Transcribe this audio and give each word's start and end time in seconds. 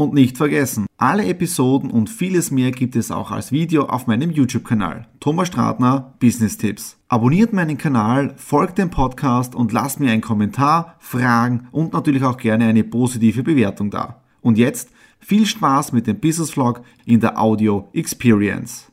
Und 0.00 0.14
nicht 0.14 0.38
vergessen, 0.38 0.86
alle 0.96 1.26
Episoden 1.26 1.90
und 1.90 2.08
vieles 2.08 2.50
mehr 2.50 2.70
gibt 2.70 2.96
es 2.96 3.10
auch 3.10 3.30
als 3.30 3.52
Video 3.52 3.84
auf 3.84 4.06
meinem 4.06 4.30
YouTube-Kanal. 4.30 5.06
Thomas 5.20 5.48
Stratner, 5.48 6.14
Business 6.18 6.56
Tipps. 6.56 6.96
Abonniert 7.08 7.52
meinen 7.52 7.76
Kanal, 7.76 8.32
folgt 8.38 8.78
dem 8.78 8.88
Podcast 8.88 9.54
und 9.54 9.72
lasst 9.72 10.00
mir 10.00 10.10
einen 10.10 10.22
Kommentar, 10.22 10.96
Fragen 11.00 11.68
und 11.70 11.92
natürlich 11.92 12.24
auch 12.24 12.38
gerne 12.38 12.64
eine 12.64 12.82
positive 12.82 13.42
Bewertung 13.42 13.90
da. 13.90 14.22
Und 14.40 14.56
jetzt 14.56 14.88
viel 15.18 15.44
Spaß 15.44 15.92
mit 15.92 16.06
dem 16.06 16.18
Business 16.18 16.52
Vlog 16.52 16.80
in 17.04 17.20
der 17.20 17.38
Audio 17.38 17.90
Experience. 17.92 18.90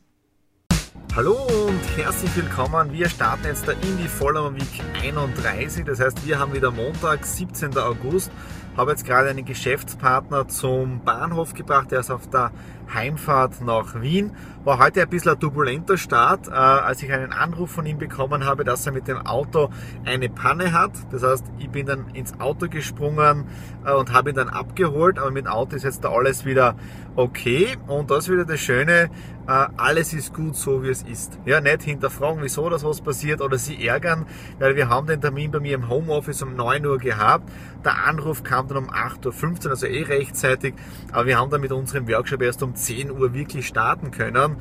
Hallo 1.16 1.36
und 1.68 1.98
herzlich 1.98 2.36
willkommen. 2.36 2.92
Wir 2.92 3.10
starten 3.10 3.46
jetzt 3.46 3.66
der 3.66 3.74
Indie 3.76 4.08
Follower 4.08 4.54
Week 4.54 4.84
31. 5.02 5.86
Das 5.86 6.00
heißt, 6.00 6.28
wir 6.28 6.38
haben 6.38 6.54
wieder 6.54 6.70
Montag, 6.70 7.26
17. 7.26 7.78
August 7.78 8.30
habe 8.78 8.92
jetzt 8.92 9.06
gerade 9.06 9.30
einen 9.30 9.44
Geschäftspartner 9.44 10.48
zum 10.48 11.04
Bahnhof 11.04 11.54
gebracht, 11.56 11.92
der 11.92 12.00
ist 12.02 12.12
auf 12.12 12.30
der 12.30 12.52
Heimfahrt 12.94 13.62
nach 13.62 14.02
Wien. 14.02 14.32
War 14.64 14.80
heute 14.80 15.02
ein 15.02 15.10
bisschen 15.10 15.32
ein 15.32 15.40
turbulenter 15.40 15.98
Start, 15.98 16.48
äh, 16.48 16.52
als 16.52 17.02
ich 17.04 17.12
einen 17.12 17.32
Anruf 17.32 17.72
von 17.72 17.86
ihm 17.86 17.98
bekommen 17.98 18.46
habe, 18.46 18.64
dass 18.64 18.86
er 18.86 18.92
mit 18.92 19.08
dem 19.08 19.26
Auto 19.26 19.70
eine 20.06 20.30
Panne 20.30 20.74
hat. 20.74 20.92
Das 21.12 21.24
heißt, 21.24 21.46
ich 21.58 21.70
bin 21.70 21.86
dann 21.86 22.10
ins 22.14 22.40
Auto 22.40 22.68
gesprungen 22.68 23.46
äh, 23.86 23.94
und 23.94 24.14
habe 24.14 24.30
ihn 24.32 24.36
dann 24.36 24.50
abgeholt, 24.50 25.20
aber 25.20 25.32
mit 25.32 25.46
dem 25.46 25.52
Auto 25.52 25.76
ist 25.76 25.84
jetzt 25.84 26.04
da 26.04 26.10
alles 26.10 26.46
wieder 26.46 26.76
okay. 27.16 27.78
Und 27.88 28.12
das 28.12 28.26
ist 28.26 28.34
wieder 28.34 28.46
das 28.46 28.60
Schöne, 28.60 29.10
äh, 29.48 29.68
alles 29.78 30.14
ist 30.14 30.34
gut 30.34 30.56
so, 30.56 30.84
wie 30.84 30.90
es 30.90 31.04
ist. 31.04 31.40
Ja, 31.46 31.62
nicht 31.62 31.82
hinterfragen, 31.84 32.42
wieso 32.42 32.70
das 32.70 32.84
was 32.84 33.00
passiert 33.02 33.42
oder 33.42 33.58
sie 33.58 33.88
ärgern, 33.88 34.26
weil 34.60 34.76
wir 34.76 34.90
haben 34.90 35.08
den 35.08 35.22
Termin 35.22 35.52
bei 35.52 35.60
mir 35.60 35.76
im 35.76 35.88
Homeoffice 35.90 36.42
um 36.42 36.56
9 36.56 36.86
Uhr 36.86 36.98
gehabt. 36.98 37.50
Der 37.86 38.06
Anruf 38.06 38.44
kam 38.44 38.68
dann 38.68 38.78
um 38.78 38.90
8.15 38.90 39.66
Uhr, 39.66 39.72
also 39.72 39.88
eh 39.88 40.04
rechtzeitig, 40.04 40.74
aber 41.14 41.26
wir 41.28 41.40
haben 41.40 41.50
dann 41.50 41.62
mit 41.62 41.72
unserem 41.72 42.08
Workshop 42.10 42.42
erst 42.42 42.62
um 42.62 42.76
10 42.78 43.12
Uhr 43.12 43.34
wirklich 43.34 43.68
starten 43.68 44.12
können. 44.12 44.58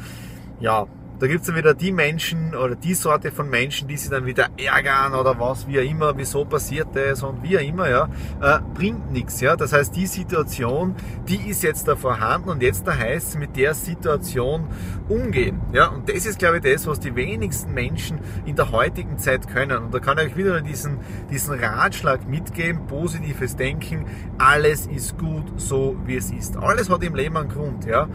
Ja, 0.58 0.86
da 1.18 1.26
gibt 1.26 1.40
es 1.40 1.46
dann 1.46 1.56
wieder 1.56 1.74
die 1.74 1.92
Menschen 1.92 2.54
oder 2.54 2.74
die 2.74 2.94
Sorte 2.94 3.30
von 3.30 3.48
Menschen, 3.48 3.88
die 3.88 3.96
sich 3.96 4.10
dann 4.10 4.26
wieder 4.26 4.48
ärgern 4.58 5.14
oder 5.14 5.38
was, 5.38 5.66
wie 5.66 5.78
immer, 5.78 6.16
wieso 6.16 6.44
passiert 6.44 6.88
das 6.94 7.22
und 7.22 7.42
wie 7.42 7.54
immer, 7.54 7.88
ja, 7.88 8.08
äh, 8.40 8.58
bringt 8.74 9.12
nichts, 9.12 9.40
ja. 9.40 9.56
Das 9.56 9.72
heißt, 9.72 9.96
die 9.96 10.06
Situation, 10.06 10.94
die 11.26 11.48
ist 11.48 11.62
jetzt 11.62 11.88
da 11.88 11.96
vorhanden 11.96 12.50
und 12.50 12.62
jetzt 12.62 12.86
da 12.86 12.96
heißt 12.96 13.28
es 13.28 13.36
mit 13.36 13.56
der 13.56 13.74
Situation 13.74 14.66
umgehen, 15.08 15.60
ja. 15.72 15.88
Und 15.88 16.08
das 16.08 16.26
ist, 16.26 16.38
glaube 16.38 16.58
ich, 16.58 16.62
das, 16.62 16.86
was 16.86 17.00
die 17.00 17.14
wenigsten 17.16 17.72
Menschen 17.72 18.18
in 18.44 18.56
der 18.56 18.70
heutigen 18.70 19.18
Zeit 19.18 19.48
können. 19.48 19.84
Und 19.84 19.94
da 19.94 20.00
kann 20.00 20.18
ich 20.18 20.26
euch 20.26 20.36
wieder 20.36 20.60
diesen, 20.60 20.98
diesen 21.30 21.58
Ratschlag 21.58 22.28
mitgeben, 22.28 22.86
positives 22.86 23.56
Denken, 23.56 24.06
alles 24.38 24.86
ist 24.86 25.16
gut 25.16 25.44
so, 25.56 25.96
wie 26.04 26.16
es 26.16 26.30
ist. 26.30 26.56
Alles 26.56 26.90
hat 26.90 27.02
im 27.02 27.14
Leben 27.14 27.36
einen 27.36 27.48
Grund, 27.48 27.86
ja. 27.86 28.08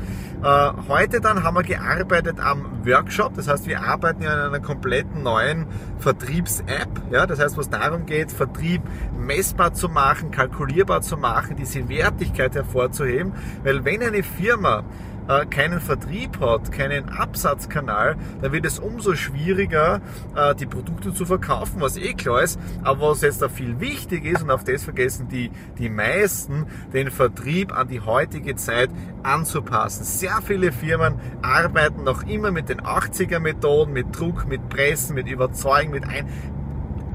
Äh, 0.43 0.73
heute 0.87 1.19
dann 1.19 1.43
haben 1.43 1.55
wir 1.55 1.63
gearbeitet 1.63 2.39
am 2.39 2.83
Workshop. 2.91 3.35
Das 3.35 3.47
heißt, 3.47 3.67
wir 3.67 3.81
arbeiten 3.81 4.23
ja 4.23 4.33
an 4.33 4.39
einer 4.39 4.59
kompletten 4.59 5.23
neuen 5.23 5.65
Vertriebs-App. 5.99 6.89
Ja, 7.11 7.25
das 7.25 7.39
heißt, 7.39 7.57
was 7.57 7.69
darum 7.69 8.05
geht, 8.05 8.31
Vertrieb 8.31 8.81
messbar 9.17 9.73
zu 9.73 9.89
machen, 9.89 10.31
kalkulierbar 10.31 11.01
zu 11.01 11.17
machen, 11.17 11.55
diese 11.55 11.87
Wertigkeit 11.89 12.55
hervorzuheben. 12.55 13.33
Weil 13.63 13.85
wenn 13.85 14.01
eine 14.01 14.23
Firma 14.23 14.83
äh, 15.31 15.45
keinen 15.45 15.79
Vertrieb 15.79 16.39
hat, 16.39 16.71
keinen 16.71 17.09
Absatzkanal, 17.09 18.17
dann 18.41 18.51
wird 18.51 18.65
es 18.65 18.79
umso 18.79 19.15
schwieriger, 19.15 20.01
äh, 20.35 20.55
die 20.55 20.65
Produkte 20.65 21.13
zu 21.13 21.25
verkaufen, 21.25 21.79
was 21.79 21.97
eh 21.97 22.13
klar 22.13 22.43
ist. 22.43 22.59
Aber 22.83 23.11
was 23.11 23.21
jetzt 23.21 23.41
da 23.41 23.49
viel 23.49 23.79
wichtig 23.79 24.25
ist, 24.25 24.43
und 24.43 24.51
auf 24.51 24.63
das 24.63 24.83
vergessen 24.83 25.27
die, 25.29 25.51
die 25.77 25.89
meisten, 25.89 26.65
den 26.93 27.11
Vertrieb 27.11 27.71
an 27.77 27.87
die 27.87 28.01
heutige 28.01 28.55
Zeit 28.55 28.89
anzupassen. 29.23 30.03
Sehr 30.03 30.41
viele 30.43 30.71
Firmen 30.71 31.15
arbeiten 31.41 32.03
noch 32.03 32.23
immer 32.23 32.51
mit 32.51 32.69
den 32.69 32.81
80er 32.81 33.39
Methoden, 33.39 33.93
mit 33.93 34.17
Druck, 34.17 34.47
mit 34.47 34.69
Pressen, 34.69 35.15
mit 35.15 35.27
Überzeugen, 35.27 35.91
mit 35.91 36.03
ein 36.07 36.27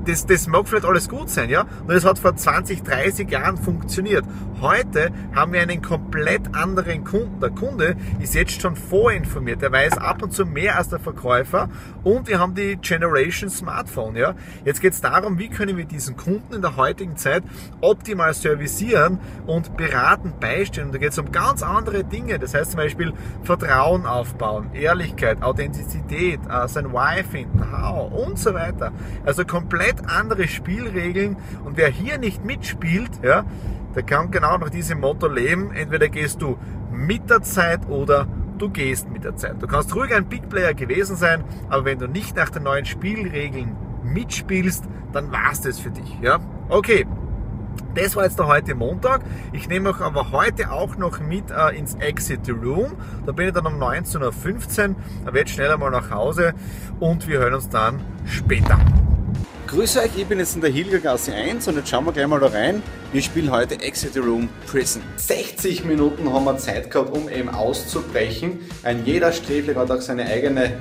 das, 0.06 0.26
das 0.26 0.46
mag 0.46 0.68
vielleicht 0.68 0.86
alles 0.86 1.08
gut 1.08 1.28
sein, 1.28 1.50
ja. 1.50 1.62
Und 1.62 1.90
das 1.90 2.04
hat 2.04 2.18
vor 2.18 2.34
20, 2.34 2.82
30 2.82 3.30
Jahren 3.30 3.56
funktioniert. 3.56 4.24
Heute 4.60 5.10
haben 5.34 5.52
wir 5.52 5.60
einen 5.60 5.82
komplett 5.82 6.54
anderen 6.54 7.04
Kunden. 7.04 7.40
Der 7.40 7.50
Kunde 7.50 7.96
ist 8.20 8.34
jetzt 8.34 8.60
schon 8.60 8.74
vorinformiert. 8.74 9.62
Er 9.62 9.70
weiß 9.70 9.98
ab 9.98 10.22
und 10.22 10.32
zu 10.32 10.46
mehr 10.46 10.78
als 10.78 10.88
der 10.88 10.98
Verkäufer. 10.98 11.68
Und 12.04 12.28
wir 12.28 12.38
haben 12.38 12.54
die 12.54 12.76
Generation 12.76 13.50
Smartphone, 13.50 14.16
ja. 14.16 14.34
Jetzt 14.64 14.80
geht 14.80 14.94
es 14.94 15.00
darum, 15.00 15.38
wie 15.38 15.48
können 15.48 15.76
wir 15.76 15.84
diesen 15.84 16.16
Kunden 16.16 16.54
in 16.54 16.62
der 16.62 16.76
heutigen 16.76 17.16
Zeit 17.16 17.42
optimal 17.80 18.32
servicieren 18.32 19.18
und 19.46 19.76
beraten, 19.76 20.32
beistehen. 20.40 20.86
Und 20.86 20.94
da 20.94 20.98
geht 20.98 21.12
es 21.12 21.18
um 21.18 21.32
ganz 21.32 21.62
andere 21.62 22.04
Dinge. 22.04 22.38
Das 22.38 22.54
heißt 22.54 22.72
zum 22.72 22.78
Beispiel 22.78 23.12
Vertrauen 23.42 24.06
aufbauen, 24.06 24.70
Ehrlichkeit, 24.72 25.42
Authentizität, 25.42 26.40
äh, 26.48 26.68
sein 26.68 26.92
Why 26.92 27.22
finden, 27.24 27.62
how 27.72 28.10
und 28.12 28.38
so 28.38 28.54
weiter. 28.54 28.92
Also 29.24 29.44
komplett 29.44 29.95
komplett 29.96 30.08
andere 30.08 30.48
Spielregeln 30.48 31.36
und 31.64 31.76
wer 31.76 31.88
hier 31.88 32.18
nicht 32.18 32.44
mitspielt, 32.44 33.10
ja, 33.22 33.44
der 33.94 34.02
kann 34.02 34.30
genau 34.30 34.58
nach 34.58 34.70
diesem 34.70 35.00
Motto 35.00 35.26
leben. 35.26 35.72
Entweder 35.72 36.08
gehst 36.08 36.42
du 36.42 36.58
mit 36.92 37.30
der 37.30 37.42
Zeit 37.42 37.88
oder 37.88 38.26
du 38.58 38.68
gehst 38.70 39.10
mit 39.10 39.24
der 39.24 39.36
Zeit. 39.36 39.56
Du 39.60 39.66
kannst 39.66 39.94
ruhig 39.94 40.14
ein 40.14 40.26
Big 40.26 40.48
Player 40.48 40.74
gewesen 40.74 41.16
sein, 41.16 41.44
aber 41.68 41.84
wenn 41.84 41.98
du 41.98 42.06
nicht 42.06 42.36
nach 42.36 42.50
den 42.50 42.64
neuen 42.64 42.84
Spielregeln 42.84 43.76
mitspielst, 44.04 44.84
dann 45.12 45.32
war 45.32 45.52
es 45.52 45.62
das 45.62 45.78
für 45.78 45.90
dich. 45.90 46.18
Ja? 46.20 46.38
Okay, 46.68 47.06
das 47.94 48.14
war 48.16 48.24
jetzt 48.24 48.38
der 48.38 48.46
heute 48.46 48.74
Montag. 48.74 49.22
Ich 49.52 49.68
nehme 49.68 49.90
euch 49.90 50.00
aber 50.00 50.30
heute 50.30 50.70
auch 50.70 50.96
noch 50.96 51.20
mit 51.20 51.50
äh, 51.50 51.76
ins 51.76 51.94
Exit 51.94 52.48
Room. 52.48 52.92
Da 53.24 53.32
bin 53.32 53.48
ich 53.48 53.54
dann 53.54 53.66
um 53.66 53.82
19.15 53.82 54.20
Uhr. 54.90 54.96
Da 55.24 55.32
werde 55.32 55.48
ich 55.48 55.54
schneller 55.54 55.78
mal 55.78 55.90
nach 55.90 56.10
Hause 56.10 56.54
und 57.00 57.26
wir 57.26 57.38
hören 57.38 57.54
uns 57.54 57.68
dann 57.68 58.00
später. 58.26 58.78
Grüße 59.66 60.00
euch, 60.00 60.10
ich 60.16 60.26
bin 60.26 60.38
jetzt 60.38 60.54
in 60.54 60.60
der 60.60 60.70
Hilgergasse 60.70 61.34
1 61.34 61.66
und 61.66 61.76
jetzt 61.76 61.88
schauen 61.88 62.04
wir 62.04 62.12
gleich 62.12 62.28
mal 62.28 62.38
da 62.38 62.46
rein. 62.46 62.80
Wir 63.12 63.20
spielen 63.20 63.50
heute 63.50 63.80
Exit 63.80 64.16
Room 64.16 64.48
Prison. 64.64 65.02
60 65.16 65.84
Minuten 65.84 66.32
haben 66.32 66.44
wir 66.44 66.56
Zeit 66.56 66.88
gehabt, 66.88 67.10
um 67.10 67.28
eben 67.28 67.48
auszubrechen. 67.48 68.60
Ein 68.84 69.04
jeder 69.04 69.32
Sträfling 69.32 69.76
hat 69.76 69.90
auch 69.90 70.00
seine 70.00 70.24
eigene 70.24 70.74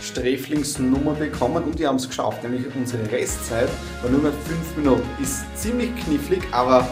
Sträflingsnummer 0.00 1.12
bekommen 1.12 1.64
und 1.64 1.78
die 1.78 1.86
haben 1.86 1.96
es 1.96 2.08
geschafft, 2.08 2.42
nämlich 2.42 2.64
unsere 2.74 3.12
Restzeit 3.12 3.68
war 4.00 4.10
nur 4.10 4.22
mehr 4.22 4.32
5 4.32 4.76
Minuten. 4.78 5.02
Ist 5.22 5.44
ziemlich 5.54 5.94
knifflig, 5.96 6.42
aber 6.50 6.88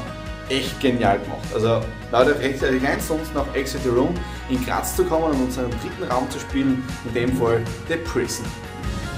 echt 0.50 0.78
genial 0.80 1.18
gemacht. 1.18 1.48
Also 1.54 1.80
lautet 2.12 2.40
rechtzeitig 2.40 2.86
ein, 2.86 3.00
sonst 3.00 3.34
nach 3.34 3.46
Exit 3.54 3.86
Room 3.86 4.12
in 4.50 4.62
Graz 4.66 4.96
zu 4.96 5.04
kommen 5.04 5.32
und 5.32 5.44
unseren 5.44 5.70
dritten 5.70 6.12
Raum 6.12 6.30
zu 6.30 6.38
spielen, 6.40 6.84
in 7.06 7.14
dem 7.14 7.36
Fall 7.38 7.62
The 7.88 7.96
Prison. 7.96 8.44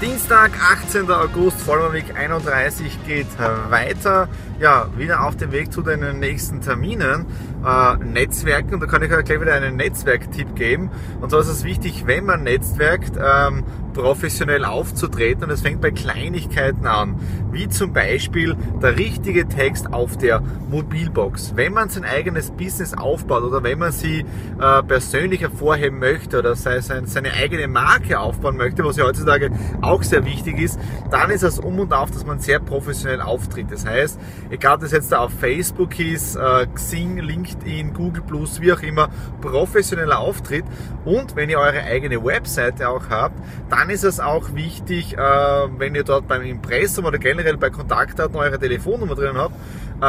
Dienstag, 0.01 0.51
18. 0.59 1.11
August, 1.11 1.61
Vollmerweg 1.61 2.15
31 2.17 3.05
geht 3.05 3.27
weiter. 3.69 4.27
Ja, 4.59 4.87
wieder 4.97 5.23
auf 5.23 5.37
dem 5.37 5.51
Weg 5.51 5.71
zu 5.71 5.83
den 5.83 6.19
nächsten 6.19 6.59
Terminen. 6.61 7.27
Äh, 7.63 7.97
Netzwerken, 8.03 8.79
da 8.79 8.87
kann 8.87 9.03
ich 9.03 9.11
euch 9.11 9.25
gleich 9.25 9.39
wieder 9.39 9.53
einen 9.53 9.75
Netzwerktipp 9.75 10.55
geben. 10.55 10.89
Und 11.19 11.29
zwar 11.29 11.41
ist 11.41 11.49
es 11.49 11.63
wichtig, 11.63 12.07
wenn 12.07 12.25
man 12.25 12.43
netzwerkt, 12.43 13.13
ähm, 13.17 13.63
professionell 13.93 14.65
aufzutreten. 14.65 15.43
Und 15.43 15.49
es 15.51 15.61
fängt 15.61 15.81
bei 15.81 15.91
Kleinigkeiten 15.91 16.87
an, 16.87 17.19
wie 17.51 17.67
zum 17.69 17.93
Beispiel 17.93 18.55
der 18.81 18.97
richtige 18.97 19.47
Text 19.47 19.93
auf 19.93 20.17
der 20.17 20.41
Mobilbox. 20.69 21.55
Wenn 21.55 21.73
man 21.73 21.89
sein 21.89 22.05
eigenes 22.05 22.51
Business 22.51 22.93
aufbaut 22.93 23.43
oder 23.43 23.63
wenn 23.63 23.79
man 23.79 23.91
sie 23.91 24.25
äh, 24.59 24.83
persönlich 24.83 25.41
hervorheben 25.41 25.99
möchte 25.99 26.39
oder 26.39 26.55
sei 26.55 26.81
sein, 26.81 27.05
seine 27.05 27.33
eigene 27.33 27.67
Marke 27.67 28.19
aufbauen 28.19 28.57
möchte, 28.57 28.83
was 28.83 28.97
ja 28.97 29.05
heutzutage 29.05 29.51
auch 29.81 29.90
sehr 30.03 30.25
wichtig 30.25 30.59
ist, 30.59 30.79
dann 31.09 31.29
ist 31.29 31.43
es 31.43 31.59
um 31.59 31.79
und 31.79 31.93
auf, 31.93 32.11
dass 32.11 32.25
man 32.25 32.39
sehr 32.39 32.59
professionell 32.59 33.21
auftritt. 33.21 33.71
Das 33.71 33.85
heißt, 33.85 34.19
egal 34.49 34.75
ob 34.75 34.81
das 34.81 34.91
jetzt 34.91 35.11
da 35.11 35.19
auf 35.19 35.31
Facebook 35.33 35.99
ist, 35.99 36.35
äh, 36.35 36.67
Xing, 36.73 37.17
LinkedIn, 37.17 37.93
Google 37.93 38.23
Plus, 38.23 38.61
wie 38.61 38.71
auch 38.73 38.81
immer, 38.81 39.09
professioneller 39.41 40.19
Auftritt 40.19 40.65
und 41.05 41.35
wenn 41.35 41.49
ihr 41.49 41.59
eure 41.59 41.83
eigene 41.83 42.23
Webseite 42.23 42.89
auch 42.89 43.09
habt, 43.09 43.37
dann 43.69 43.89
ist 43.89 44.03
es 44.03 44.19
auch 44.19 44.53
wichtig, 44.53 45.17
äh, 45.17 45.17
wenn 45.17 45.95
ihr 45.95 46.03
dort 46.03 46.27
beim 46.27 46.43
Impressum 46.43 47.05
oder 47.05 47.17
generell 47.17 47.57
bei 47.57 47.69
Kontaktdaten 47.69 48.35
eure 48.35 48.59
Telefonnummer 48.59 49.15
drin 49.15 49.37
habt 49.37 49.55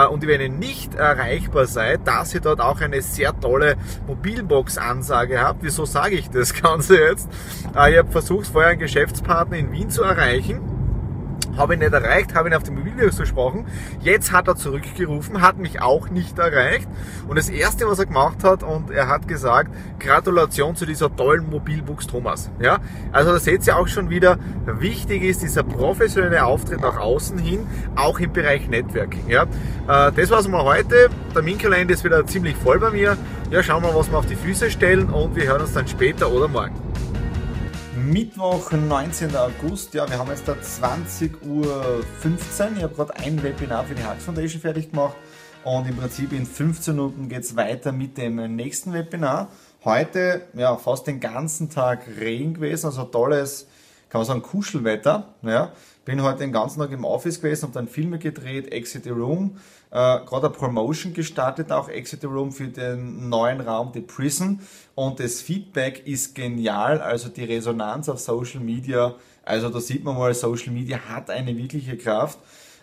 und 0.07 0.27
wenn 0.27 0.41
ihr 0.41 0.49
nicht 0.49 0.95
erreichbar 0.95 1.67
seid, 1.67 2.07
dass 2.07 2.35
ihr 2.35 2.41
dort 2.41 2.61
auch 2.61 2.81
eine 2.81 3.03
sehr 3.03 3.39
tolle 3.39 3.77
Mobilbox-Ansage 4.07 5.41
habt. 5.41 5.63
Wieso 5.63 5.85
sage 5.85 6.17
ich 6.17 6.31
das 6.31 6.55
Ganze 6.63 6.99
jetzt? 6.99 7.29
Äh, 7.77 7.93
ich 7.93 7.99
habe 7.99 8.11
versucht, 8.11 8.47
vorher 8.47 8.71
einen 8.71 8.81
Geschäftspartner 8.81 9.59
in 9.59 9.73
Wien 9.73 9.91
zu 9.91 10.03
erreichen 10.03 10.72
habe 11.57 11.75
ihn 11.75 11.81
nicht 11.81 11.93
erreicht, 11.93 12.35
habe 12.35 12.49
ihn 12.49 12.55
auf 12.55 12.63
dem 12.63 12.77
Mobilvirus 12.77 13.19
gesprochen. 13.19 13.67
Jetzt 14.01 14.33
hat 14.33 14.49
er 14.49 14.57
zurückgerufen, 14.57 15.41
hat 15.41 15.59
mich 15.59 15.81
auch 15.81 16.09
nicht 16.09 16.39
erreicht. 16.39 16.89
Und 17.29 17.37
das 17.37 17.49
erste, 17.49 17.87
was 17.87 17.99
er 17.99 18.07
gemacht 18.07 18.45
hat, 18.45 18.63
und 18.63 18.91
er 18.91 19.09
hat 19.09 19.29
gesagt, 19.29 19.71
Gratulation 19.99 20.77
zu 20.77 20.87
dieser 20.87 21.15
tollen 21.15 21.49
Mobilbox 21.49 22.07
Thomas. 22.07 22.51
Ja, 22.61 22.79
also 23.13 23.33
da 23.33 23.39
seht 23.39 23.67
ihr 23.67 23.77
auch 23.77 23.89
schon 23.89 24.11
wieder, 24.11 24.39
wichtig 24.67 25.23
ist 25.23 25.43
dieser 25.43 25.63
professionelle 25.63 26.45
Auftritt 26.45 26.81
nach 26.81 26.99
außen 26.99 27.39
hin, 27.39 27.67
auch 27.97 28.19
im 28.19 28.33
Bereich 28.33 28.69
Networking. 28.69 29.29
Ja, 29.29 29.43
äh, 29.43 30.13
das 30.13 30.31
war's 30.31 30.49
mal 30.49 30.65
heute. 30.65 31.11
Der 31.29 31.35
Terminkalender 31.35 31.95
ist 31.95 32.05
wieder 32.05 32.27
ziemlich 32.27 32.57
voll 32.57 32.79
bei 32.79 32.91
mir. 32.91 33.17
Ja, 33.51 33.63
schauen 33.63 33.83
wir 33.83 33.93
mal, 33.93 33.99
was 33.99 34.11
wir 34.11 34.19
auf 34.19 34.27
die 34.27 34.37
Füße 34.37 34.71
stellen 34.71 35.11
und 35.11 35.37
wir 35.37 35.45
hören 35.45 35.61
uns 35.61 35.73
dann 35.73 35.87
später 35.87 36.31
oder 36.31 36.49
morgen. 36.49 36.92
Mittwoch, 37.95 38.73
19. 38.73 39.37
August. 39.37 39.93
Ja, 39.93 40.09
wir 40.09 40.19
haben 40.19 40.31
jetzt 40.31 40.49
da 40.49 40.55
20.15 40.55 41.47
Uhr. 41.47 42.03
Ich 42.77 42.83
habe 42.83 42.95
gerade 42.95 43.17
ein 43.17 43.43
Webinar 43.43 43.85
für 43.85 43.95
die 43.95 44.03
Hack 44.03 44.19
Foundation 44.19 44.63
fertig 44.63 44.91
gemacht 44.91 45.15
und 45.63 45.87
im 45.87 45.97
Prinzip 45.99 46.33
in 46.33 46.47
15 46.47 46.97
Minuten 46.97 47.29
geht 47.29 47.45
es 47.45 47.55
weiter 47.55 47.93
mit 47.93 48.17
dem 48.17 48.57
nächsten 48.57 48.95
Webinar. 48.95 49.49
Heute, 49.85 50.47
ja, 50.55 50.75
fast 50.77 51.07
den 51.07 51.21
ganzen 51.21 51.69
Tag 51.69 52.07
Regen 52.19 52.55
gewesen, 52.55 52.87
also 52.87 53.05
tolles, 53.05 53.67
kann 54.09 54.21
man 54.21 54.27
sagen, 54.27 54.43
Kuschelwetter. 54.43 55.35
Ja. 55.43 55.73
Bin 56.05 56.21
heute 56.23 56.41
den 56.41 56.53
ganzen 56.53 56.81
Tag 56.81 56.91
im 56.91 57.05
Office 57.05 57.41
gewesen, 57.41 57.63
habe 57.63 57.75
dann 57.75 57.87
Filme 57.87 58.19
gedreht, 58.19 58.73
Exit 58.73 59.05
the 59.05 59.11
Room, 59.11 59.59
äh, 59.91 60.19
gerade 60.25 60.47
eine 60.47 60.51
Promotion 60.51 61.15
gestartet, 61.15 61.71
auch 61.71 61.89
Exit 61.89 62.23
the 62.23 62.27
Room 62.27 62.51
für 62.51 62.67
den 62.67 63.29
neuen 63.29 63.61
Raum 63.61 63.93
The 63.95 64.01
Prison 64.01 64.61
und 64.97 65.21
das 65.21 65.41
Feedback 65.41 66.05
ist 66.07 66.35
genial, 66.35 67.01
also 67.01 67.29
die 67.29 67.45
Resonanz 67.45 68.09
auf 68.09 68.19
Social 68.19 68.61
Media, 68.61 69.15
also 69.45 69.69
da 69.69 69.81
sieht 69.81 70.03
man 70.03 70.17
mal, 70.17 70.35
Social 70.35 70.73
Media 70.73 70.99
hat 71.09 71.31
eine 71.31 71.57
wirkliche 71.57 71.97
Kraft 71.97 72.41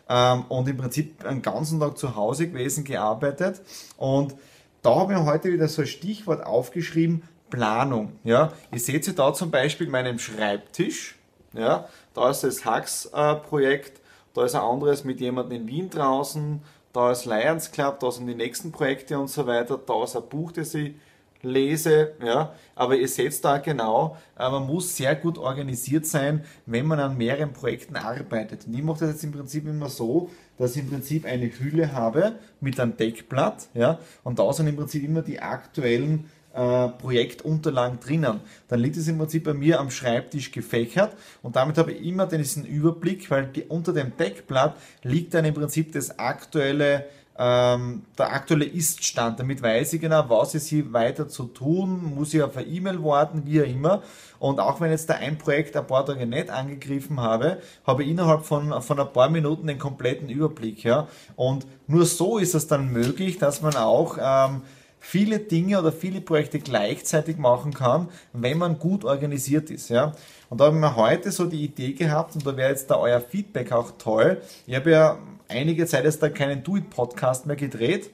ähm, 0.07 0.45
und 0.48 0.69
im 0.69 0.77
Prinzip 0.77 1.25
einen 1.25 1.42
ganzen 1.42 1.81
Tag 1.81 1.98
zu 1.98 2.16
Hause 2.16 2.48
gewesen, 2.48 2.86
gearbeitet 2.86 3.62
und 3.98 4.33
da 4.81 4.95
habe 4.95 5.12
ich 5.12 5.19
heute 5.19 5.51
wieder 5.51 5.68
so 5.68 5.81
ein 5.81 5.88
Stichwort 5.88 6.45
aufgeschrieben, 6.45 7.24
Planung. 7.50 8.13
Ja, 8.24 8.54
ihr 8.71 8.80
seht 8.80 9.06
sie 9.06 9.16
da 9.16 9.33
zum 9.33 9.51
Beispiel 9.51 9.88
meinem 9.88 10.19
Schreibtisch. 10.19 11.19
Ja, 11.54 11.88
da 12.13 12.30
ist 12.30 12.44
das 12.44 12.63
Hacks-Projekt, 12.66 14.01
da 14.34 14.46
ist 14.46 14.56
ein 14.56 14.62
anderes 14.62 15.04
mit 15.04 15.19
jemandem 15.19 15.62
in 15.62 15.68
Wien 15.68 15.90
draußen, 15.90 16.62
da 16.94 17.12
ist 17.12 17.25
Lions 17.25 17.72
Club, 17.72 18.00
da 18.00 18.12
sind 18.12 18.28
die 18.28 18.36
nächsten 18.36 18.72
Projekte 18.72 19.18
und 19.18 19.30
so 19.30 19.48
weiter, 19.48 19.80
da 19.84 20.04
ist 20.04 20.16
ein 20.16 20.28
Buch, 20.30 20.51
das 20.51 20.74
ich 20.74 20.94
lese, 21.42 22.13
ja, 22.24 22.54
aber 22.75 22.98
ihr 22.98 23.07
seht 23.07 23.44
da 23.46 23.57
genau, 23.60 24.18
äh, 24.38 24.50
man 24.50 24.66
muss 24.66 24.98
sehr 24.98 25.16
gut 25.16 25.38
organisiert 25.38 26.06
sein, 26.06 26.44
wenn 26.66 26.86
man 26.86 27.00
an 27.00 27.18
mehreren 27.18 27.54
Projekten 27.54 27.95
arbeitet. 27.95 28.68
Und 28.68 28.74
ich 28.74 28.84
mache 28.84 29.00
das 29.00 29.12
jetzt 29.12 29.24
im 29.24 29.31
Prinzip 29.31 29.66
immer 29.66 29.90
so, 29.90 30.30
dass 30.57 30.75
ich 30.75 30.84
im 30.84 30.90
Prinzip 30.90 31.25
eine 31.25 31.48
Hülle 31.48 31.94
habe 31.94 32.36
mit 32.60 32.80
einem 32.80 32.98
Deckblatt, 32.98 33.69
ja, 33.74 34.00
und 34.24 34.40
da 34.40 34.52
sind 34.52 34.68
im 34.68 34.75
Prinzip 34.75 35.04
immer 35.04 35.22
die 35.22 35.40
aktuellen 35.40 36.30
äh, 36.54 36.88
Projektunterlagen 36.88 38.00
drinnen. 38.00 38.42
Dann 38.68 38.80
liegt 38.80 38.98
es 38.98 39.07
im 39.07 39.18
Prinzip 39.18 39.44
bei 39.44 39.54
mir 39.54 39.80
am 39.80 39.92
Schreibtisch 39.92 40.51
gefächert 40.51 41.16
und 41.42 41.56
damit 41.56 41.78
habe 41.78 41.92
ich 41.92 42.06
immer 42.06 42.25
diesen 42.25 42.66
Überblick, 42.66 43.30
weil 43.31 43.48
die, 43.48 43.63
unter 43.63 43.94
dem 43.94 44.16
Deckblatt 44.18 44.75
liegt 45.04 45.34
dann 45.34 45.46
im 45.46 45.54
Prinzip 45.54 45.92
das 45.94 46.18
aktuelle 46.19 47.06
ähm, 47.42 48.04
der 48.18 48.34
aktuelle 48.34 48.66
Iststand. 48.66 49.40
Damit 49.40 49.62
weiß 49.62 49.94
ich 49.94 50.01
genau, 50.01 50.30
was 50.30 50.54
ist 50.56 50.68
hier 50.68 50.92
weiter 50.92 51.30
zu 51.30 51.46
tun, 51.46 52.13
muss 52.13 52.34
ich 52.34 52.44
auf 52.44 52.57
eine 52.57 52.68
E-Mail 52.68 53.02
warten, 53.02 53.44
wie 53.45 53.62
auch 53.62 53.66
immer. 53.66 54.04
Und 54.40 54.60
auch 54.60 54.81
wenn 54.81 54.92
jetzt 54.92 55.10
da 55.10 55.16
ein 55.16 55.38
Projekt 55.38 55.78
ein 55.78 55.88
paar 55.88 56.06
Tage 56.06 56.28
nicht 56.28 56.50
angegriffen 56.50 57.22
habe, 57.22 57.60
habe 57.88 58.04
ich 58.04 58.10
innerhalb 58.10 58.45
von, 58.45 58.81
von 58.81 59.00
ein 59.00 59.13
paar 59.13 59.30
Minuten 59.30 59.68
den 59.68 59.80
kompletten 59.80 60.28
Überblick. 60.28 60.84
Ja? 60.84 61.07
Und 61.38 61.66
nur 61.88 62.06
so 62.06 62.38
ist 62.38 62.56
es 62.56 62.68
dann 62.68 62.92
möglich, 62.92 63.38
dass 63.38 63.62
man 63.62 63.75
auch 63.78 64.18
ähm, 64.22 64.62
viele 65.00 65.40
Dinge 65.40 65.80
oder 65.80 65.92
viele 65.92 66.22
Projekte 66.22 66.60
gleichzeitig 66.60 67.38
machen 67.38 67.74
kann, 67.74 68.10
wenn 68.34 68.57
man 68.57 68.80
gut 68.80 69.06
organisiert 69.06 69.69
ist. 69.72 69.90
Ja? 69.90 70.13
Und 70.50 70.60
da 70.60 70.66
habe 70.66 70.75
ich 70.75 70.81
mir 70.81 70.96
heute 70.96 71.31
so 71.31 71.46
die 71.46 71.63
Idee 71.63 71.94
gehabt 71.94 72.36
und 72.36 72.46
da 72.46 72.56
wäre 72.57 72.69
jetzt 72.69 72.90
da 72.92 72.98
euer 72.98 73.22
Feedback 73.22 73.72
auch 73.72 73.92
toll. 73.98 74.42
Ich 74.68 74.75
habe 74.75 74.92
ja 74.92 75.18
einige 75.48 75.86
Zeit 75.86 76.04
jetzt 76.04 76.22
da 76.22 76.30
keinen 76.30 76.63
Do-It-Podcast 76.63 77.46
mehr 77.46 77.56
gedreht. 77.56 78.12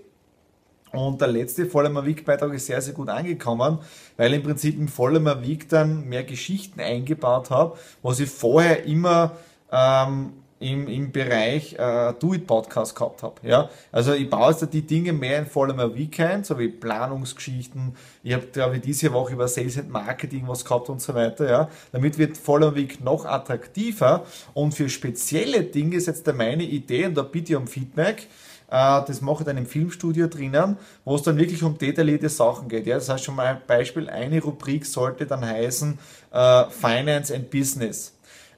Und 0.92 1.20
der 1.20 1.28
letzte 1.28 1.66
Vollmer 1.66 2.06
Week 2.06 2.24
Beitrag 2.24 2.54
ist 2.54 2.68
sehr, 2.68 2.82
sehr 2.82 2.94
gut 2.94 3.10
angekommen, 3.10 3.80
weil 4.16 4.34
im 4.34 4.44
Prinzip 4.44 4.78
im 4.78 4.88
Vollmer 4.88 5.46
Week 5.46 5.68
dann 5.68 6.08
mehr 6.08 6.24
Geschichten 6.24 6.80
eingebaut 6.80 7.50
habe, 7.50 7.78
was 8.02 8.22
ich 8.22 8.30
vorher 8.30 8.86
immer 8.86 9.34
ähm, 9.72 10.32
im, 10.66 10.88
im 10.88 11.12
Bereich 11.12 11.74
äh, 11.74 12.14
Do-It-Podcast 12.20 12.96
gehabt 12.96 13.24
habe. 13.24 13.36
Ja? 13.44 13.70
Also 13.92 14.14
ich 14.14 14.30
baue 14.30 14.52
jetzt 14.52 14.68
die 14.74 14.82
Dinge 14.82 15.14
mehr 15.14 15.40
in 15.40 15.46
Vollmer 15.46 15.94
Week 15.96 16.20
ein, 16.20 16.44
so 16.44 16.58
wie 16.58 16.70
Planungsgeschichten. 16.70 17.96
Ich 18.24 18.34
habe, 18.34 18.48
glaube 18.48 18.78
ich, 18.78 18.82
diese 18.82 19.14
Woche 19.14 19.34
über 19.34 19.48
Sales 19.48 19.78
and 19.78 19.90
Marketing 19.90 20.48
was 20.48 20.66
gehabt 20.66 20.90
und 20.90 21.02
so 21.02 21.14
weiter. 21.14 21.50
Ja? 21.50 21.70
Damit 21.92 22.18
wird 22.18 22.38
Vollmer 22.38 22.76
Week 22.76 23.04
noch 23.04 23.26
attraktiver. 23.26 24.26
Und 24.54 24.74
für 24.74 24.90
spezielle 24.90 25.64
Dinge 25.64 25.98
ist 25.98 26.08
jetzt 26.08 26.26
meine 26.34 26.64
Idee, 26.64 27.06
und 27.06 27.16
da 27.16 27.22
bitte 27.22 27.54
ich 27.54 27.58
um 27.58 27.68
Feedback, 27.68 28.28
äh, 28.72 29.02
das 29.06 29.22
mache 29.22 29.44
ich 29.44 29.46
dann 29.46 29.58
im 29.58 29.68
Filmstudio 29.68 30.28
drinnen, 30.28 30.78
wo 31.04 31.16
es 31.16 31.22
dann 31.22 31.38
wirklich 31.38 31.62
um 31.62 31.78
detaillierte 31.78 32.30
Sachen 32.30 32.68
geht. 32.68 32.88
Ja, 32.88 32.96
das 32.96 33.10
heißt 33.10 33.24
schon 33.24 33.36
mal 33.36 33.48
ein 33.48 33.62
Beispiel, 33.68 34.10
eine 34.10 34.42
Rubrik 34.42 34.86
sollte 34.86 35.28
dann 35.28 35.46
heißen 35.46 36.00
äh, 36.32 36.64
Finance 36.70 37.34
and 37.36 37.52
Business. 37.52 38.14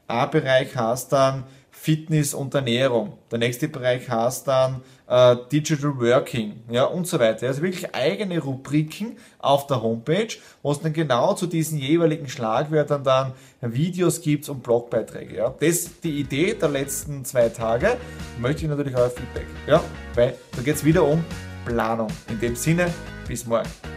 A-Bereich 0.07 0.74
heißt 0.75 1.12
dann 1.12 1.44
Fitness 1.79 2.33
und 2.33 2.53
Ernährung. 2.53 3.13
Der 3.31 3.39
nächste 3.39 3.68
Bereich 3.69 4.09
heißt 4.09 4.47
dann 4.47 4.81
äh, 5.07 5.35
Digital 5.51 6.00
Working 6.00 6.62
ja, 6.69 6.83
und 6.85 7.07
so 7.07 7.19
weiter. 7.19 7.47
Also 7.47 7.62
wirklich 7.62 7.94
eigene 7.95 8.39
Rubriken 8.39 9.18
auf 9.39 9.68
der 9.68 9.81
Homepage, 9.81 10.27
wo 10.63 10.71
es 10.71 10.79
dann 10.79 10.94
genau 10.94 11.33
zu 11.33 11.47
diesen 11.47 11.77
jeweiligen 11.77 12.27
Schlagwörtern 12.27 13.03
dann 13.03 13.33
Videos 13.62 14.21
gibt 14.21 14.50
und 14.50 14.63
Blogbeiträge. 14.63 15.35
Ja. 15.35 15.53
Das 15.59 15.69
ist 15.69 16.03
die 16.03 16.19
Idee 16.19 16.56
der 16.56 16.69
letzten 16.69 17.24
zwei 17.24 17.50
Tage. 17.50 17.97
Möchte 18.39 18.63
ich 18.63 18.69
natürlich 18.69 18.95
euer 18.95 19.09
Feedback. 19.09 19.45
Ja, 19.68 19.81
weil 20.15 20.35
da 20.56 20.61
geht 20.61 20.75
es 20.75 20.83
wieder 20.83 21.04
um 21.04 21.23
Planung. 21.66 22.09
In 22.30 22.40
dem 22.40 22.56
Sinne, 22.56 22.92
bis 23.28 23.45
morgen. 23.45 23.96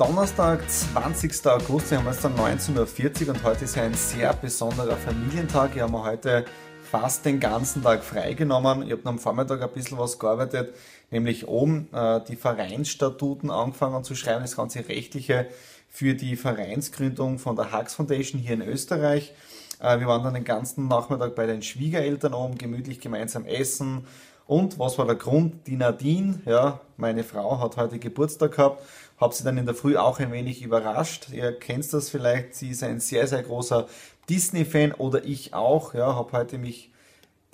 Donnerstag, 0.00 0.66
20. 0.66 1.46
August, 1.46 1.90
wir 1.90 1.98
haben 1.98 2.06
jetzt 2.06 2.24
dann 2.24 2.34
19.40 2.34 3.26
Uhr 3.26 3.34
und 3.34 3.42
heute 3.44 3.66
ist 3.66 3.76
ein 3.76 3.92
sehr 3.92 4.32
besonderer 4.32 4.96
Familientag. 4.96 5.74
Wir 5.74 5.82
haben 5.82 5.92
heute 5.92 6.46
fast 6.90 7.26
den 7.26 7.38
ganzen 7.38 7.82
Tag 7.82 8.02
freigenommen. 8.02 8.80
Ich 8.80 8.92
habe 8.92 9.04
am 9.04 9.18
Vormittag 9.18 9.60
ein 9.60 9.70
bisschen 9.74 9.98
was 9.98 10.18
gearbeitet, 10.18 10.74
nämlich 11.10 11.48
oben 11.48 11.92
äh, 11.92 12.22
die 12.26 12.36
Vereinsstatuten 12.36 13.50
angefangen 13.50 14.02
zu 14.02 14.14
schreiben, 14.14 14.40
das 14.40 14.56
ganze 14.56 14.88
Rechtliche 14.88 15.48
für 15.90 16.14
die 16.14 16.36
Vereinsgründung 16.36 17.38
von 17.38 17.56
der 17.56 17.70
Hux 17.70 17.92
Foundation 17.92 18.40
hier 18.40 18.54
in 18.54 18.62
Österreich. 18.62 19.34
Äh, 19.80 20.00
wir 20.00 20.06
waren 20.06 20.24
dann 20.24 20.32
den 20.32 20.44
ganzen 20.44 20.88
Nachmittag 20.88 21.34
bei 21.34 21.44
den 21.44 21.60
Schwiegereltern 21.60 22.32
oben, 22.32 22.56
gemütlich 22.56 23.00
gemeinsam 23.00 23.44
essen. 23.44 24.06
Und 24.50 24.80
was 24.80 24.98
war 24.98 25.06
der 25.06 25.14
Grund? 25.14 25.68
Die 25.68 25.76
Nadine, 25.76 26.40
ja, 26.44 26.80
meine 26.96 27.22
Frau, 27.22 27.60
hat 27.60 27.76
heute 27.76 28.00
Geburtstag 28.00 28.56
gehabt 28.56 28.82
habe 29.20 29.34
sie 29.34 29.44
dann 29.44 29.58
in 29.58 29.66
der 29.66 29.74
Früh 29.74 29.96
auch 29.96 30.18
ein 30.18 30.32
wenig 30.32 30.62
überrascht. 30.62 31.28
Ihr 31.30 31.52
kennt 31.52 31.92
das 31.92 32.08
vielleicht, 32.08 32.54
sie 32.54 32.70
ist 32.70 32.82
ein 32.82 33.00
sehr, 33.00 33.26
sehr 33.26 33.42
großer 33.42 33.86
Disney-Fan 34.28 34.92
oder 34.92 35.24
ich 35.24 35.52
auch. 35.52 35.94
Ja, 35.94 36.14
habe 36.14 36.32
heute 36.32 36.56
mich 36.56 36.90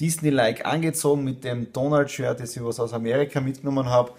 Disney-like 0.01 0.65
angezogen 0.65 1.25
mit 1.25 1.43
dem 1.43 1.73
Donald-Shirt, 1.73 2.39
das 2.39 2.57
ich 2.57 2.65
was 2.65 2.79
aus 2.79 2.93
Amerika 2.93 3.41
mitgenommen 3.41 3.91
habe. 3.91 4.13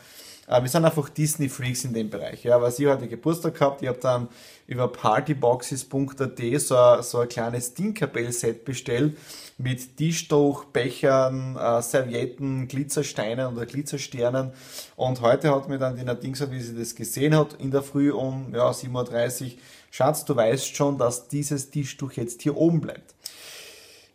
Äh, 0.47 0.61
wir 0.61 0.69
sind 0.69 0.85
einfach 0.85 1.09
Disney-Freaks 1.09 1.83
in 1.83 1.93
dem 1.93 2.09
Bereich. 2.09 2.43
Ja, 2.43 2.61
weil 2.61 2.71
sie 2.71 2.87
heute 2.87 3.07
Geburtstag 3.07 3.55
gehabt, 3.55 3.81
ich 3.81 3.87
habe 3.87 3.99
dann 3.99 4.29
über 4.65 4.87
partyboxes.at 4.87 6.59
so, 6.59 7.01
so 7.01 7.19
ein 7.19 7.29
kleines 7.29 7.73
Tinkerbell-Set 7.73 8.65
bestellt 8.65 9.17
mit 9.57 9.97
Tischtuch, 9.97 10.65
Bechern, 10.65 11.57
äh, 11.57 11.81
Servietten, 11.81 12.67
Glitzersteinen 12.67 13.53
oder 13.53 13.65
Glitzersternen. 13.65 14.51
Und 14.95 15.21
heute 15.21 15.53
hat 15.53 15.67
mir 15.67 15.77
dann 15.77 15.95
die 15.95 16.03
Nadine 16.03 16.33
gesagt, 16.33 16.51
wie 16.51 16.61
sie 16.61 16.77
das 16.77 16.95
gesehen 16.95 17.35
hat, 17.35 17.53
in 17.53 17.71
der 17.71 17.83
Früh 17.83 18.11
um 18.11 18.53
ja, 18.53 18.69
7.30 18.69 19.43
Uhr, 19.43 19.51
Schatz, 19.91 20.25
du 20.25 20.35
weißt 20.35 20.75
schon, 20.75 20.97
dass 20.97 21.27
dieses 21.27 21.69
Tischtuch 21.71 22.13
jetzt 22.13 22.41
hier 22.41 22.55
oben 22.55 22.81
bleibt. 22.81 23.15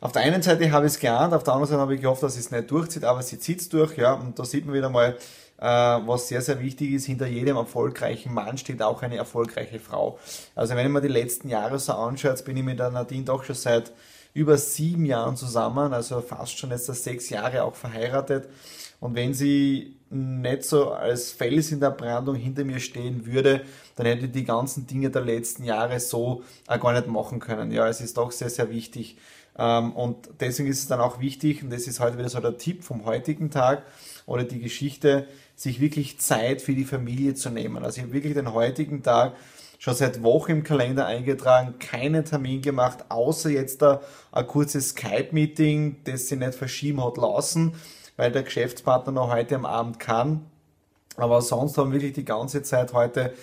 Auf 0.00 0.12
der 0.12 0.22
einen 0.22 0.42
Seite 0.42 0.70
habe 0.72 0.86
ich 0.86 0.94
es 0.94 0.98
geahnt, 0.98 1.32
auf 1.32 1.44
der 1.44 1.54
anderen 1.54 1.70
Seite 1.70 1.80
habe 1.80 1.94
ich 1.94 2.00
gehofft, 2.00 2.22
dass 2.24 2.36
es 2.36 2.50
nicht 2.50 2.70
durchzieht, 2.70 3.04
aber 3.04 3.22
sie 3.22 3.38
zieht 3.38 3.60
es 3.60 3.68
durch, 3.68 3.96
ja, 3.96 4.14
und 4.14 4.36
da 4.38 4.44
sieht 4.44 4.66
man 4.66 4.74
wieder 4.74 4.90
mal, 4.90 5.16
was 5.64 6.28
sehr, 6.28 6.42
sehr 6.42 6.61
wichtig 6.61 6.92
ist, 6.92 7.07
hinter 7.07 7.26
jedem 7.26 7.57
erfolgreichen 7.57 8.35
Mann 8.35 8.59
steht 8.59 8.83
auch 8.83 9.02
eine 9.02 9.16
erfolgreiche 9.16 9.78
Frau. 9.78 10.19
Also 10.54 10.75
wenn 10.75 10.87
ich 10.87 10.92
mir 10.92 11.00
die 11.00 11.09
letzten 11.09 11.49
Jahre 11.49 11.78
so 11.78 11.92
anschaue, 11.92 12.33
jetzt 12.33 12.45
bin 12.45 12.57
ich 12.57 12.64
mit 12.64 12.78
der 12.78 12.90
Nadine 12.90 13.25
doch 13.25 13.45
schon 13.45 13.54
seit 13.54 13.92
über 14.35 14.57
sieben 14.57 15.04
Jahren 15.04 15.37
zusammen, 15.37 15.92
also 15.92 16.21
fast 16.21 16.59
schon 16.59 16.71
jetzt 16.71 16.87
sechs 16.87 17.31
Jahre 17.31 17.64
auch 17.64 17.75
verheiratet. 17.75 18.49
Und 18.99 19.14
wenn 19.14 19.35
sie 19.35 19.97
nicht 20.11 20.64
so 20.64 20.90
als 20.90 21.33
Fels 21.33 21.73
in 21.73 21.81
der 21.81 21.90
Brandung 21.90 22.37
hinter 22.37 22.64
mir 22.64 22.81
stehen 22.81 23.26
würde, 23.26 23.62
dann 23.97 24.07
hätte 24.07 24.26
ich 24.26 24.33
die 24.33 24.45
ganzen 24.45 24.87
Dinge 24.87 25.11
der 25.11 25.23
letzten 25.23 25.64
Jahre 25.64 25.99
so 26.00 26.45
äh, 26.69 26.78
gar 26.78 26.92
nicht 26.92 27.09
machen 27.09 27.40
können. 27.40 27.73
Ja, 27.73 27.88
es 27.88 28.00
ist 28.00 28.16
doch 28.16 28.31
sehr, 28.31 28.50
sehr 28.50 28.71
wichtig. 28.71 29.16
Ähm, 29.59 29.92
und 29.92 30.28
deswegen 30.40 30.69
ist 30.69 30.81
es 30.81 30.88
dann 30.88 31.00
auch 31.00 31.21
wichtig, 31.21 31.62
und 31.62 31.71
das 31.71 31.87
ist 31.87 32.00
heute 32.00 32.19
wieder 32.19 32.28
so 32.28 32.40
der 32.40 32.59
Tipp 32.59 32.85
vom 32.85 33.04
heutigen 33.04 33.50
Tag 33.50 33.85
oder 34.26 34.45
die 34.45 34.61
Geschichte, 34.61 35.26
sich 35.55 35.81
wirklich 35.81 36.19
Zeit 36.19 36.62
für 36.62 36.75
die 36.75 36.85
Familie 36.85 37.35
zu 37.35 37.50
nehmen. 37.50 37.85
Also 37.85 37.99
ich 37.99 38.02
habe 38.05 38.12
wirklich 38.12 38.35
den 38.35 38.52
heutigen 38.52 39.02
Tag 39.02 39.35
schon 39.79 39.95
seit 39.95 40.23
Wochen 40.23 40.52
im 40.52 40.62
Kalender 40.62 41.07
eingetragen, 41.07 41.75
keinen 41.79 42.25
Termin 42.25 42.62
gemacht, 42.62 43.07
außer 43.09 43.50
jetzt 43.50 43.83
da 43.83 44.00
ein 44.31 44.47
kurzes 44.47 44.91
Skype-Meeting, 44.91 45.97
das 46.05 46.29
sie 46.29 46.37
nicht 46.37 46.55
verschieben 46.55 47.05
hat 47.05 47.17
lassen, 47.17 47.75
weil 48.17 48.31
der 48.31 48.45
Geschäftspartner 48.45 49.12
noch 49.12 49.33
heute 49.33 49.57
am 49.57 49.67
Abend 49.67 49.99
kann. 49.99 50.47
Aber 51.17 51.43
sonst 51.43 51.76
haben 51.76 51.91
wir 51.91 52.00
wirklich 52.00 52.14
die 52.14 52.25
ganze 52.25 52.62
Zeit 52.62 52.93
heute 52.93 53.35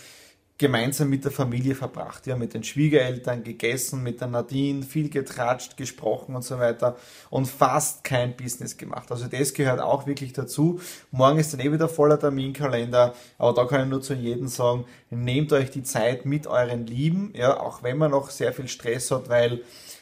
gemeinsam 0.59 1.09
mit 1.09 1.23
der 1.23 1.31
Familie 1.31 1.73
verbracht. 1.73 2.27
Ja, 2.27 2.35
mit 2.35 2.53
den 2.53 2.63
Schwiegereltern 2.63 3.43
gegessen, 3.43 4.03
mit 4.03 4.19
der 4.19 4.27
Nadine, 4.27 4.83
viel 4.83 5.09
getratscht, 5.09 5.77
gesprochen 5.77 6.35
und 6.35 6.43
so 6.43 6.59
weiter 6.59 6.97
und 7.29 7.47
fast 7.47 8.03
kein 8.03 8.35
Business 8.35 8.77
gemacht. 8.77 9.09
Also 9.09 9.27
das 9.27 9.53
gehört 9.53 9.79
auch 9.79 10.05
wirklich 10.05 10.33
dazu. 10.33 10.79
Morgen 11.11 11.39
ist 11.39 11.53
dann 11.53 11.61
eh 11.61 11.71
wieder 11.71 11.87
voller 11.87 12.19
Terminkalender, 12.19 13.15
aber 13.37 13.53
da 13.53 13.65
kann 13.65 13.83
ich 13.83 13.87
nur 13.87 14.01
zu 14.01 14.13
jedem 14.13 14.49
sagen, 14.49 14.85
nehmt 15.09 15.53
euch 15.53 15.71
die 15.71 15.83
Zeit 15.83 16.25
mit 16.25 16.45
euren 16.45 16.85
Lieben, 16.85 17.33
ja, 17.35 17.57
auch 17.57 17.81
wenn 17.81 17.97
man 17.97 18.11
noch 18.11 18.29
sehr 18.29 18.51
viel 18.51 18.67
Stress 18.67 19.09
hat, 19.11 19.29
weil 19.29 19.61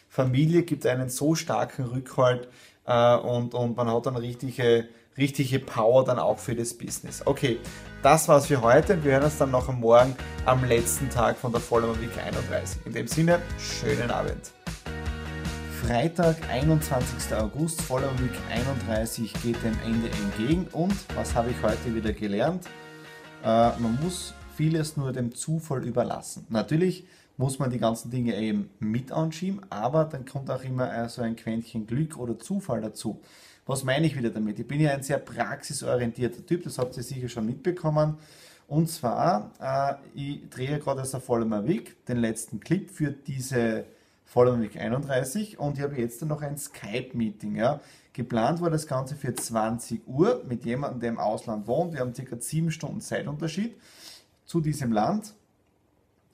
Familie 0.09 0.63
gibt 0.63 0.87
einen 0.87 1.09
so 1.09 1.35
starken 1.35 1.85
Rückhalt 1.85 2.47
äh, 2.87 3.15
und, 3.15 3.53
und 3.53 3.77
man 3.77 3.93
hat 3.93 4.07
dann 4.07 4.17
richtige 4.17 4.87
richtige 5.17 5.59
Power 5.59 6.03
dann 6.03 6.19
auch 6.19 6.37
für 6.37 6.55
das 6.55 6.73
Business. 6.73 7.25
Okay, 7.25 7.59
das 8.03 8.27
war's 8.27 8.45
für 8.45 8.61
heute. 8.61 9.03
Wir 9.03 9.13
hören 9.13 9.23
uns 9.23 9.37
dann 9.37 9.51
noch 9.51 9.67
am 9.67 9.79
Morgen 9.79 10.15
am 10.45 10.63
letzten 10.63 11.09
Tag 11.09 11.37
von 11.37 11.51
der 11.51 11.61
Follower 11.61 11.99
Week 11.99 12.11
31. 12.23 12.85
In 12.85 12.93
dem 12.93 13.07
Sinne, 13.07 13.41
schönen 13.57 14.11
Abend. 14.11 14.51
Freitag, 15.81 16.37
21. 16.49 17.35
August, 17.35 17.81
Follower 17.81 18.13
Week 18.19 18.37
31 18.51 19.33
geht 19.41 19.63
dem 19.63 19.77
Ende 19.83 20.09
entgegen. 20.09 20.67
Und 20.71 20.95
was 21.15 21.33
habe 21.33 21.49
ich 21.49 21.61
heute 21.63 21.95
wieder 21.95 22.13
gelernt? 22.13 22.65
Äh, 23.43 23.71
man 23.79 23.97
muss 24.01 24.33
vieles 24.55 24.97
nur 24.97 25.13
dem 25.13 25.33
Zufall 25.33 25.83
überlassen. 25.83 26.45
Natürlich 26.49 27.05
muss 27.37 27.59
man 27.59 27.69
die 27.69 27.79
ganzen 27.79 28.11
Dinge 28.11 28.35
eben 28.35 28.69
mit 28.79 29.11
anschieben, 29.11 29.61
aber 29.69 30.05
dann 30.05 30.25
kommt 30.25 30.49
auch 30.49 30.63
immer 30.63 31.07
so 31.09 31.21
ein 31.21 31.35
Quäntchen 31.35 31.85
Glück 31.85 32.17
oder 32.17 32.39
Zufall 32.39 32.81
dazu. 32.81 33.21
Was 33.67 33.83
meine 33.83 34.07
ich 34.07 34.17
wieder 34.17 34.29
damit? 34.29 34.57
Ich 34.59 34.67
bin 34.67 34.79
ja 34.79 34.91
ein 34.91 35.03
sehr 35.03 35.19
praxisorientierter 35.19 36.45
Typ, 36.45 36.63
das 36.63 36.77
habt 36.77 36.95
ihr 36.95 37.03
sicher 37.03 37.27
schon 37.27 37.45
mitbekommen. 37.45 38.17
Und 38.67 38.89
zwar, 38.89 39.51
äh, 39.59 39.95
ich 40.15 40.49
drehe 40.49 40.79
gerade 40.79 41.01
als 41.01 41.15
Follower 41.17 41.67
Week 41.67 42.05
den 42.05 42.17
letzten 42.17 42.61
Clip 42.61 42.89
für 42.89 43.11
diese 43.11 43.85
Follower 44.25 44.59
Week 44.61 44.77
31 44.77 45.59
und 45.59 45.77
ich 45.77 45.83
habe 45.83 45.97
jetzt 45.97 46.21
noch 46.23 46.41
ein 46.41 46.57
Skype-Meeting. 46.57 47.55
Ja. 47.55 47.81
Geplant 48.13 48.61
war 48.61 48.69
das 48.69 48.87
Ganze 48.87 49.15
für 49.15 49.33
20 49.33 50.07
Uhr 50.07 50.43
mit 50.47 50.65
jemandem, 50.65 51.01
der 51.01 51.09
im 51.09 51.19
Ausland 51.19 51.67
wohnt. 51.67 51.93
Wir 51.93 51.99
haben 51.99 52.13
circa 52.13 52.37
7 52.39 52.71
Stunden 52.71 53.01
Zeitunterschied 53.01 53.75
zu 54.45 54.61
diesem 54.61 54.91
Land. 54.91 55.33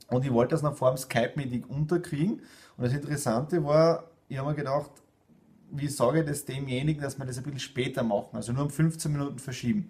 Und 0.08 0.24
ich 0.24 0.32
wollte 0.32 0.52
das 0.52 0.62
noch 0.62 0.76
vor 0.76 0.92
dem 0.92 0.98
Skype-Meeting 0.98 1.66
unterkriegen. 1.66 2.42
Und 2.78 2.84
das 2.86 2.94
Interessante 2.94 3.64
war, 3.64 4.06
ich 4.30 4.38
habe 4.38 4.50
mir 4.50 4.56
gedacht, 4.56 4.92
wie 5.74 5.88
sage 5.88 6.22
ich 6.22 6.26
das 6.26 6.46
demjenigen, 6.46 7.02
dass 7.02 7.18
wir 7.18 7.26
das 7.26 7.38
ein 7.38 7.44
bisschen 7.44 7.60
später 7.60 8.04
machen, 8.04 8.36
also 8.36 8.54
nur 8.54 8.64
um 8.64 8.70
15 8.70 9.12
Minuten 9.12 9.40
verschieben. 9.40 9.90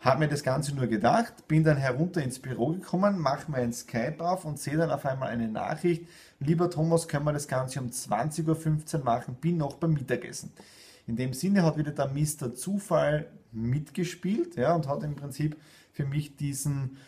Habe 0.00 0.20
mir 0.20 0.28
das 0.28 0.42
Ganze 0.42 0.74
nur 0.74 0.86
gedacht, 0.86 1.48
bin 1.48 1.64
dann 1.64 1.78
herunter 1.78 2.22
ins 2.22 2.38
Büro 2.38 2.68
gekommen, 2.68 3.18
mache 3.18 3.50
mir 3.50 3.58
ein 3.58 3.72
Skype 3.72 4.20
auf 4.20 4.44
und 4.44 4.58
sehe 4.58 4.76
dann 4.76 4.90
auf 4.90 5.06
einmal 5.06 5.30
eine 5.30 5.48
Nachricht, 5.48 6.06
lieber 6.38 6.70
Thomas, 6.70 7.08
können 7.08 7.24
wir 7.24 7.32
das 7.32 7.48
Ganze 7.48 7.80
um 7.80 7.88
20.15 7.88 8.98
Uhr 8.98 9.04
machen, 9.04 9.34
bin 9.40 9.56
noch 9.56 9.76
beim 9.76 9.94
Mittagessen. 9.94 10.52
In 11.06 11.16
dem 11.16 11.32
Sinne 11.32 11.62
hat 11.62 11.78
wieder 11.78 11.92
der 11.92 12.08
Mr. 12.08 12.54
Zufall 12.54 13.26
mitgespielt 13.52 14.56
ja, 14.56 14.74
und 14.74 14.86
hat 14.86 15.02
im 15.02 15.16
Prinzip 15.16 15.56
für 15.92 16.04
mich 16.04 16.36
diesen 16.36 16.98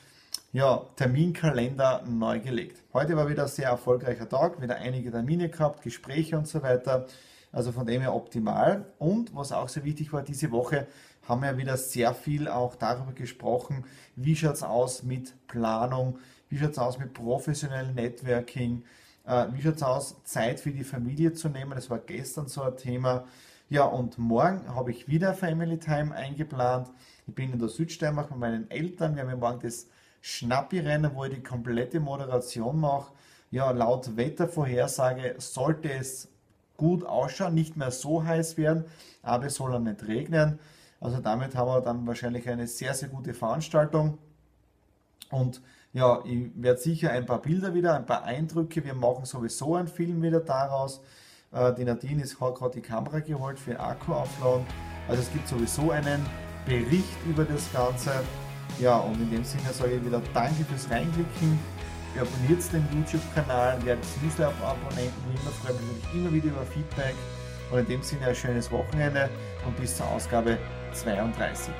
ja, 0.52 0.82
Terminkalender 0.96 2.04
neu 2.06 2.40
gelegt. 2.40 2.82
Heute 2.94 3.16
war 3.16 3.28
wieder 3.28 3.42
ein 3.42 3.48
sehr 3.48 3.68
erfolgreicher 3.68 4.28
Tag, 4.28 4.62
wieder 4.62 4.76
einige 4.76 5.10
Termine 5.10 5.50
gehabt, 5.50 5.82
Gespräche 5.82 6.38
und 6.38 6.48
so 6.48 6.62
weiter. 6.62 7.06
Also 7.52 7.72
von 7.72 7.86
dem 7.86 8.02
her 8.02 8.14
optimal. 8.14 8.86
Und 8.98 9.34
was 9.34 9.52
auch 9.52 9.68
sehr 9.68 9.84
wichtig 9.84 10.12
war, 10.12 10.22
diese 10.22 10.50
Woche 10.50 10.86
haben 11.28 11.42
wir 11.42 11.56
wieder 11.56 11.76
sehr 11.76 12.14
viel 12.14 12.48
auch 12.48 12.74
darüber 12.74 13.12
gesprochen, 13.12 13.84
wie 14.16 14.34
schaut 14.34 14.54
es 14.54 14.62
aus 14.62 15.02
mit 15.02 15.34
Planung, 15.46 16.18
wie 16.48 16.58
schaut 16.58 16.72
es 16.72 16.78
aus 16.78 16.98
mit 16.98 17.12
professionellem 17.12 17.94
Networking, 17.94 18.82
äh, 19.26 19.46
wie 19.52 19.62
schaut 19.62 19.76
es 19.76 19.82
aus, 19.82 20.16
Zeit 20.24 20.60
für 20.60 20.70
die 20.70 20.84
Familie 20.84 21.34
zu 21.34 21.48
nehmen. 21.48 21.72
Das 21.72 21.90
war 21.90 21.98
gestern 21.98 22.48
so 22.48 22.62
ein 22.62 22.76
Thema. 22.76 23.24
Ja, 23.68 23.84
und 23.84 24.16
morgen 24.16 24.74
habe 24.74 24.90
ich 24.90 25.08
wieder 25.08 25.34
Family 25.34 25.78
Time 25.78 26.14
eingeplant. 26.14 26.90
Ich 27.26 27.34
bin 27.34 27.52
in 27.52 27.58
der 27.58 27.68
Südsteiermark 27.68 28.30
mit 28.30 28.40
meinen 28.40 28.70
Eltern. 28.70 29.14
Wir 29.14 29.22
haben 29.22 29.30
ja 29.30 29.36
morgen 29.36 29.60
das 29.60 29.88
Schnappi-Rennen, 30.22 31.10
wo 31.14 31.24
ich 31.24 31.34
die 31.34 31.42
komplette 31.42 32.00
Moderation 32.00 32.80
mache. 32.80 33.12
Ja, 33.50 33.70
laut 33.70 34.16
Wettervorhersage 34.16 35.34
sollte 35.38 35.92
es 35.92 36.28
gut 36.78 37.04
ausschauen, 37.04 37.52
nicht 37.52 37.76
mehr 37.76 37.90
so 37.90 38.24
heiß 38.24 38.56
werden, 38.56 38.84
aber 39.22 39.46
es 39.46 39.56
soll 39.56 39.74
auch 39.74 39.80
nicht 39.80 40.06
regnen. 40.06 40.58
Also 41.00 41.18
damit 41.18 41.54
haben 41.54 41.68
wir 41.68 41.82
dann 41.82 42.06
wahrscheinlich 42.06 42.48
eine 42.48 42.66
sehr, 42.66 42.94
sehr 42.94 43.08
gute 43.08 43.34
Veranstaltung. 43.34 44.16
Und 45.30 45.60
ja, 45.92 46.22
ich 46.24 46.50
werde 46.54 46.80
sicher 46.80 47.10
ein 47.10 47.26
paar 47.26 47.42
Bilder 47.42 47.74
wieder, 47.74 47.94
ein 47.94 48.06
paar 48.06 48.24
Eindrücke. 48.24 48.84
Wir 48.84 48.94
machen 48.94 49.26
sowieso 49.26 49.74
einen 49.74 49.88
Film 49.88 50.22
wieder 50.22 50.40
daraus. 50.40 51.02
Äh, 51.52 51.74
die 51.74 51.84
Nadine 51.84 52.22
ist, 52.22 52.38
gerade 52.38 52.70
die 52.74 52.80
Kamera 52.80 53.20
geholt 53.20 53.58
für 53.58 53.78
Akku 53.78 54.12
aufladen. 54.12 54.66
Also 55.08 55.22
es 55.22 55.32
gibt 55.32 55.48
sowieso 55.48 55.90
einen 55.90 56.24
Bericht 56.66 57.18
über 57.28 57.44
das 57.44 57.70
Ganze. 57.72 58.12
Ja, 58.80 58.98
und 58.98 59.14
in 59.20 59.30
dem 59.30 59.44
Sinne 59.44 59.72
sage 59.72 59.96
ich 59.96 60.04
wieder 60.04 60.22
Danke 60.32 60.64
fürs 60.64 60.90
Reinklicken 60.90 61.58
abonniert 62.16 62.72
den 62.72 62.86
YouTube-Kanal, 62.92 63.78
werdet 63.84 64.04
Newsletter-Abonnenten, 64.22 65.12
wie 65.28 65.38
immer 65.40 65.50
freue 65.50 65.74
mich 65.74 66.14
immer 66.14 66.32
wieder 66.32 66.46
über 66.48 66.64
Feedback 66.64 67.14
und 67.70 67.78
in 67.80 67.86
dem 67.86 68.02
Sinne 68.02 68.26
ein 68.26 68.34
schönes 68.34 68.70
Wochenende 68.70 69.28
und 69.66 69.76
bis 69.76 69.96
zur 69.96 70.06
Ausgabe 70.06 70.58
32. 70.92 71.72